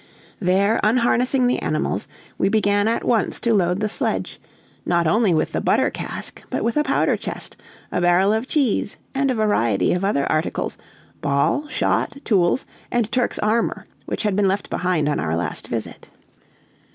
[0.39, 2.07] There unharnessing the animals,
[2.39, 4.41] we began at once to load the sledge,
[4.83, 7.55] not only with the butter cask, but with a powder chest,
[7.91, 10.75] a barrel of cheese, and a variety of other articles
[11.21, 16.09] ball, shot, tools, and Turk's armor, which had been left behind on our last visit.